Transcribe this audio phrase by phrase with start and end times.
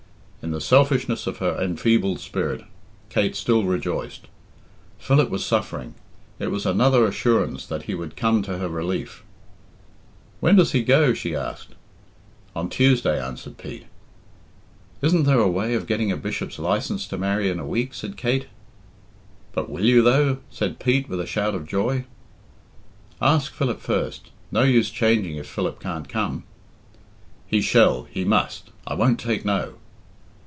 [0.43, 2.63] In the selfishness of her enfeebled spirit,
[3.09, 4.27] Kate still rejoiced.
[4.97, 5.93] Philip was suffering.
[6.39, 9.23] It was another assurance that he would come to her relief.
[10.39, 11.75] "When does he go?" she asked.
[12.55, 13.85] "On Tuesday," answered Pete.
[15.03, 18.17] "Isn't there a way of getting a Bishop's license to marry in a week?" said
[18.17, 18.47] Kate.
[19.53, 22.05] "But will you, though?" said Pete, with a shout of joy.
[23.21, 24.31] "Ask Philip first.
[24.51, 26.45] No use changing if Philip can't come."
[27.45, 28.71] "He shall he must.
[28.87, 29.75] I won't take No."